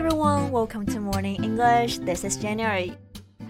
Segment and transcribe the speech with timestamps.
[0.00, 1.98] everyone, welcome to Morning English.
[1.98, 2.96] This is January.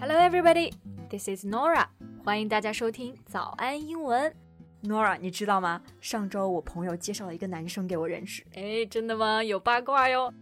[0.01, 0.73] Hello everybody,
[1.09, 1.85] this is Norah.
[2.25, 4.35] 欢迎大家收听早安英文。
[4.83, 5.81] Norah，你知道吗？
[6.01, 8.43] 上周我朋友介绍了一个男生给我认识。
[8.55, 9.41] 哎，真的吗？
[9.41, 10.33] 有八卦哟。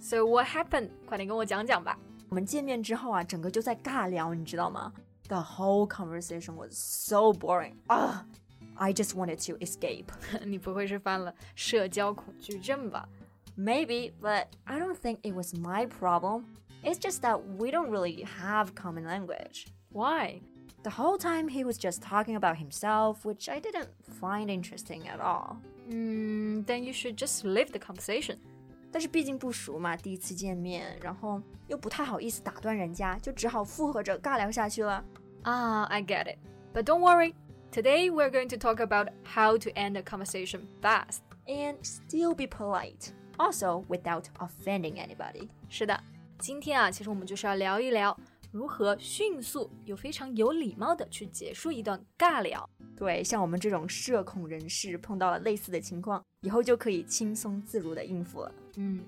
[0.00, 0.90] So what happened？
[1.06, 1.98] 快点跟我讲讲吧。
[2.28, 4.92] 我们见面之后啊，整个就在尬聊，你知道吗
[5.26, 7.74] ？The whole conversation was so boring.
[7.88, 8.26] Ah, 啊、
[8.76, 10.06] uh,，I just wanted to escape.
[10.46, 13.08] 你不会是犯了社交恐惧症吧？
[13.57, 16.45] ？Maybe, but I don't think it was my problem.
[16.83, 19.67] It's just that we don't really have common language.
[19.91, 20.41] Why?
[20.83, 25.21] The whole time he was just talking about himself, which I didn't find interesting at
[25.21, 25.57] all.
[25.89, 28.37] Mm, then you should just leave the conversation.
[28.91, 35.03] 但是毕竟不熟嘛，第一次见面，然后又不太好意思打断人家，就只好附和着尬聊下去了。
[35.43, 36.37] Ah, I get it.
[36.73, 37.33] But don't worry.
[37.71, 42.45] Today we're going to talk about how to end a conversation fast and still be
[42.45, 45.48] polite, Also without offending anybody.
[45.70, 45.98] 是的，
[46.38, 48.14] 今天啊，其实我们就是要聊一聊
[48.52, 52.68] 如何迅速又非常有礼貌的去结束一段尬聊。
[52.96, 58.52] 对，像我们这种社恐人士碰到了类似的情况，以后就可以轻松自如的应付了。
[58.76, 59.00] 嗯，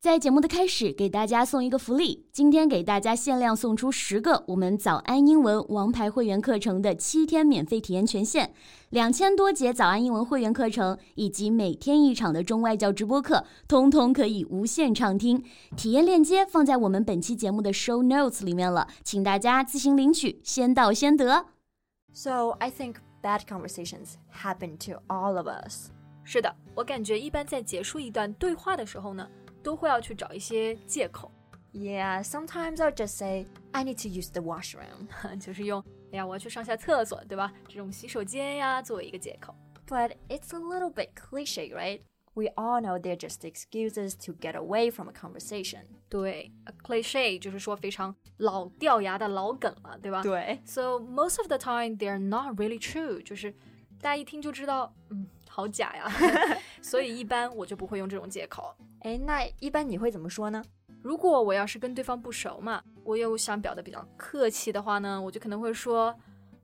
[0.00, 8.50] 在节目的开始，给大家送一个福利，今天给大家限量送出十个我们早安英文王牌会员课程的七天免费体验权限，
[8.88, 15.44] 两千多节早安英文会员课程以及每天一场的中外教直播课，通通可以无限畅听。
[15.76, 21.44] 体验链接放在我们本期节目的 show notes 里面了，请大家自行领取，先到先得。
[22.14, 22.94] So I think.
[23.22, 25.90] bad conversations happen to all of us.
[26.24, 29.28] 是的，我感觉一般在结束一段对话的时候呢，
[29.63, 31.31] 都会要去找一些借口。
[31.73, 35.07] Yeah, sometimes I'll just say I need to use the washroom，
[35.39, 37.51] 就是用哎呀我要去上下厕所，对吧？
[37.67, 39.53] 这种洗手间呀作为一个借口。
[39.87, 42.01] But it's a little bit cliche, right?
[42.33, 45.83] We all know they're just excuses to get away from a conversation.
[46.09, 50.21] 对，a cliche 就是说非常老掉牙的老梗了，对吧？
[50.21, 50.59] 对。
[50.65, 53.51] So most of the time they're not really true，就是
[54.01, 55.27] 大家一听就知道，嗯，
[55.59, 56.11] 好假呀。
[56.81, 58.75] 所以一般我就不会用这种借口。
[58.99, 60.63] 哎，那一般你会怎么说呢？
[61.01, 66.15] 如果我要是跟对方不熟嘛，我又想表达比较客气的话呢，我就可能会说，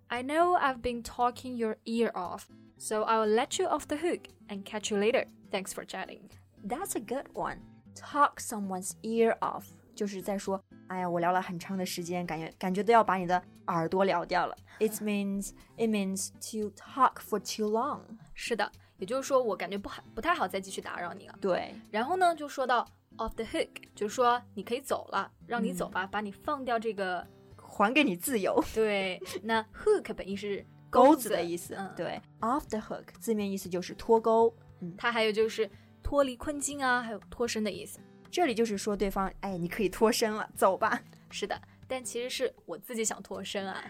[0.07, 2.45] I know I've been talking your ear off,
[2.78, 5.28] so I'll let you off the hook and catch you later.
[5.51, 6.22] Thanks for chatting.
[6.67, 7.57] That's a good one.
[7.95, 14.56] Talk someone's ear off，就是在说， 哎呀，我聊了很长的时间，感觉感觉都要把你的耳朵聊掉了。
[14.78, 18.00] It means it means to talk for too long。
[18.34, 21.34] 是的，也就是说我感觉不好，不太好再继续打扰你了。
[21.41, 21.75] 对。
[21.91, 22.86] 然后呢，就说到
[23.16, 27.26] off the hook，就是说你可以走了，让你走吧，嗯、把你放掉这个，
[27.56, 28.62] 还给你自由。
[28.75, 29.20] 对。
[29.42, 31.75] 那 hook 本意是 钩子的意思。
[31.75, 32.20] 嗯、对。
[32.41, 34.54] Off the hook 字面意思就是脱钩。
[34.80, 35.69] 嗯它还有就是
[36.02, 37.98] 脱离困境啊，还有脱身的意思。
[38.36, 41.00] 这里就是说对方，哎，你可以脱身了，走吧。
[41.30, 41.58] 是的，
[41.88, 43.82] 但其实是我自己想脱身啊。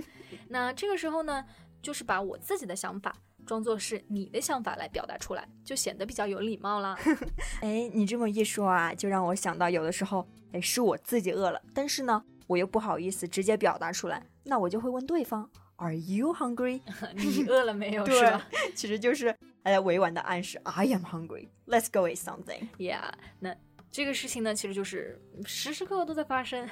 [0.48, 1.42] 那这个时候呢，
[1.80, 3.16] 就是把我自己的想法
[3.46, 6.94] 装作是你的想法来表达出来，就显得比较有礼貌了。
[7.62, 16.82] 哎，你这么一说啊，就让我想到有的时候，哎，是我自己饿了，但是呢，我又不好意思直接表达出来，那我就会问对方，Are you hungry？
[17.16, 18.04] 你饿了没有？
[18.04, 18.46] 是吧？
[18.74, 19.34] 其实就是。
[19.64, 21.48] 来委婉的暗示，I am hungry.
[21.66, 22.68] Let's go eat something.
[22.76, 23.56] Yeah，那
[23.93, 26.67] 这个事情呢，其实就是时时刻刻都在发生。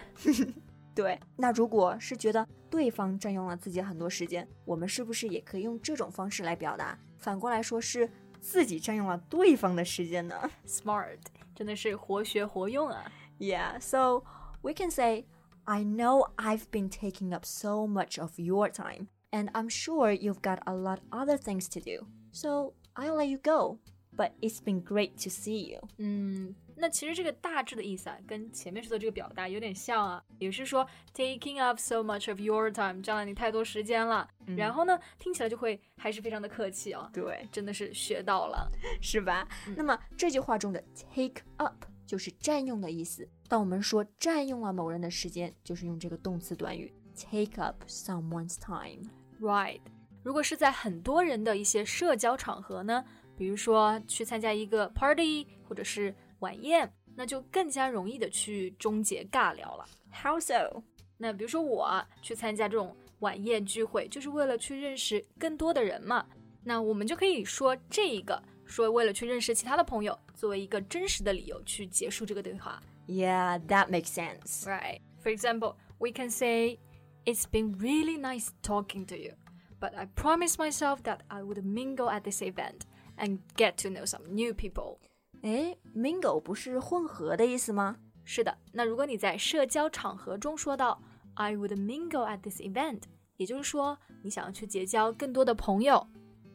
[0.94, 6.97] 对，那如果是觉得对方占用了自己很多时间，我们是不是也可以用这种方式来表达？
[7.18, 8.09] 反过来说是
[8.40, 10.50] 自己占用了对方的时间呢？
[10.66, 11.19] Smart，
[11.53, 13.12] 真的是活学活用啊。
[13.40, 14.24] Yeah, so
[14.62, 15.25] we can say,
[15.66, 20.41] I know I've been taking up so much of your time, and I'm sure you've
[20.41, 22.08] got a lot other things to do.
[22.31, 23.78] So I'll let you go,
[24.16, 25.81] but it's been great to see you.
[25.97, 30.84] 嗯， 那其实这个大致的意思啊，跟前面说的这个表达有点像啊，也是说
[31.15, 34.28] taking up so much of your time，占了你太多时间了。
[34.48, 37.09] 嗯、然后呢，听起来就会还是非常的客气哦。
[37.12, 38.69] 对，真的是学到了，
[39.00, 39.47] 是吧？
[39.68, 40.83] 嗯、那么这句话中的
[41.15, 43.28] take up 就是占用的意思。
[43.47, 49.09] 当我们说占用了某人的时间，就是用这个动词短语 take up someone's time.
[49.41, 49.80] Right.
[50.24, 53.04] 如果是在很多人的一些社交场合呢，
[53.36, 59.85] 比如说去参加一个 party 或者是晚宴，那就更加容易的去终结尬聊了。
[60.11, 60.84] How so？
[61.17, 66.26] 那比如说我去参加这种晚宴聚会，就是为了去认识更多的人嘛。
[66.64, 72.82] 那我们就可以说这一个，说为了去认识其他的朋友，作为一个真实的理由去结束这个对话。
[73.08, 74.66] Yeah, that makes sense.
[74.66, 74.99] Right.
[75.23, 76.78] For example, we can say,
[77.26, 79.34] "It's been really nice talking to you."
[79.79, 82.85] but I promised myself that I would mingle at this event
[83.17, 84.99] and get to know some new people.
[85.42, 91.03] 哎，mingle 不是混合的意思吗是的，那如果你在社交场合中说到
[91.34, 93.03] I would mingle at this event，
[93.36, 96.06] 也就是说你想要去结交更多的朋友。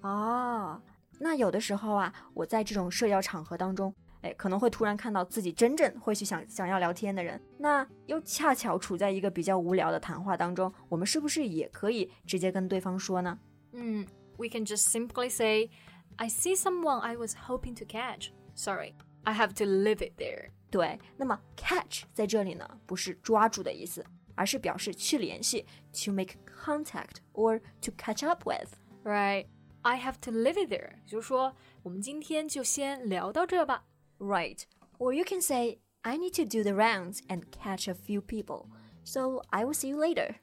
[0.01, 0.81] 哦，
[1.19, 13.38] 那有的时候啊，我在这种社交场合当中，哎，可能会突然看到自己真正会去想想要聊天的人，那又恰巧处在一个比较无聊的谈话当中，我们是不是也可以直接跟对方说呢？
[13.74, 14.07] 嗯
[14.38, 15.69] ，We can just simply say,
[16.16, 18.30] I see someone I was hoping to catch.
[18.56, 18.94] Sorry,
[19.25, 20.50] I have to leave it there.
[20.71, 24.05] 对，那么 catch 在这里呢，不是抓住的意思，
[24.35, 28.75] 而是表示去联系，to make contact or to catch up with.
[29.05, 29.47] Right.
[29.83, 33.85] I have to leave it there，就是说我们今天就先聊到这吧。
[34.19, 34.62] Right.
[34.99, 38.67] Or you can say I need to do the rounds and catch a few people,
[39.05, 40.37] so I will see you later.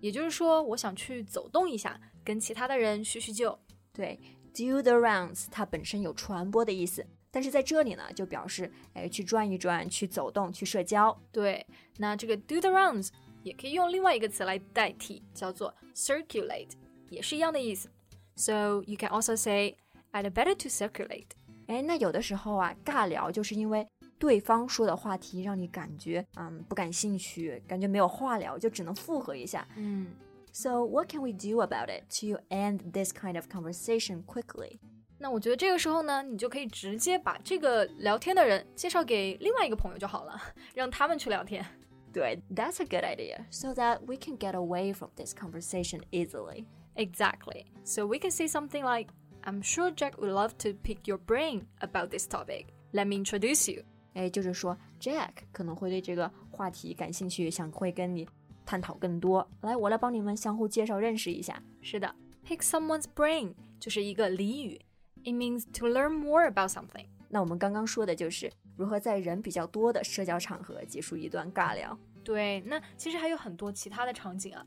[0.00, 3.58] 也就是说，我想去走动一下，跟其他的人叙叙旧。
[3.92, 4.20] 对，
[4.52, 11.16] do the rounds 它本身有传播的意思， 但是在这里呢，就表示哎去转一转，去走动，去社交。
[11.32, 11.66] 对，
[11.98, 13.08] 那这个 do the rounds
[13.42, 16.70] 也可以用另外一个词来代替，叫做 circulate，
[17.10, 17.90] 也是一样的意思。
[18.36, 19.76] So you can also say
[20.12, 21.26] I'd better to circulate。
[21.66, 23.86] 哎，那有的时候啊，尬聊就是因为
[24.18, 29.66] 对方说的话题让你感觉嗯不感兴趣，感觉没有话聊，就只能附和一下。
[29.76, 30.14] 嗯。
[30.52, 34.78] So what can we do about it to end this kind of conversation quickly？
[35.18, 40.40] 那我觉得这个时候呢，你就可以直接把这个聊天的人介绍给另外一个朋友就好了，
[40.74, 41.64] 让他们去聊天。
[42.12, 46.66] 对，That's a good idea, so that we can get away from this conversation easily.
[46.94, 47.66] Exactly.
[47.84, 49.08] So we can say something like,
[49.42, 52.66] I'm sure Jack would love to pick your brain about this topic.
[52.92, 53.82] Let me introduce you.
[54.14, 58.28] 哎，就是说，Jack 可能会对这个话题感兴趣，想会跟你
[58.64, 59.48] 探讨更多。
[59.62, 61.60] 来，我来帮你们相互介绍认识一下。
[61.82, 62.14] 是的，
[62.46, 64.80] pick someone's brain 就是一个俚语
[65.24, 67.06] ，it means to learn more about something。
[67.28, 71.98] 那我们刚刚说的就是如何在人比较多的社交场合结束一段尬聊。
[72.22, 74.64] 对，那其实还有很多其他的场景啊。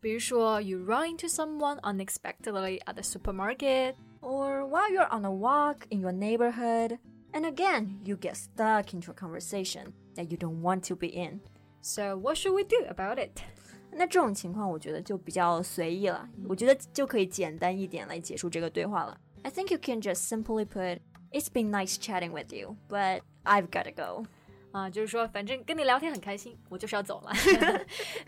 [0.00, 6.00] 比如说，you run into someone unexpectedly at the supermarket, or while you're on a walk in
[6.00, 6.98] your neighborhood,
[7.32, 11.40] and again, you get stuck into a conversation that you don't want to be in.
[11.80, 13.40] So what should we do about it?
[13.90, 16.28] 那这种情况，我觉得就比较随意了。
[16.48, 19.18] 我觉得就可以简单一点来结束这个对话了。
[19.42, 21.00] I think you can just simply put,
[21.32, 24.26] "It's been nice chatting with you, but I've got to go."
[24.72, 27.32] 啊，就是说，反正跟你聊天很开心，我就是要走了。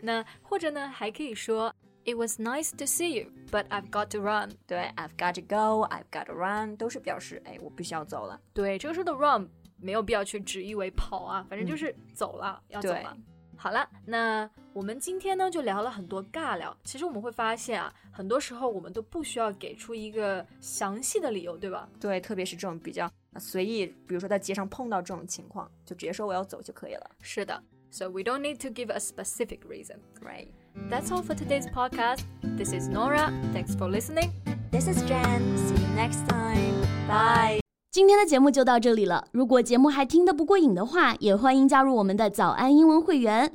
[0.01, 1.73] 那或者呢，还可以说，
[2.03, 4.53] It was nice to see you, but I've got to run。
[4.65, 8.41] 对，I've got to go, I've got to run，都是表示，哎，我必须要走了。
[8.53, 9.47] 对，这个时候的 run
[9.77, 13.15] 没有必要去直译为跑啊，反正就是走了，要走了。
[13.55, 16.76] 好了，那 我们今天呢就聊了很多尬聊。
[16.84, 21.88] 其实我们会发现啊，很多时候我们都不需要给出一个详细的理由，对吧？
[21.98, 27.10] 对，特别是这种比较随意，比如说在街上碰到这种情况，就直接说我要走就可以了。
[27.22, 30.48] 是的，So we don't need to give a specific reason, right?
[30.90, 32.20] That's all for today's podcast.
[32.58, 33.32] This is Nora.
[33.54, 34.28] Thanks for listening.
[34.70, 35.40] This is Jen.
[35.56, 36.84] See you next time.
[37.08, 37.60] Bye.
[37.90, 39.28] 今天的节目就到这里了。
[39.32, 43.54] 如果节目还听得不过瘾的话，也欢迎加入我们的早安英文会员。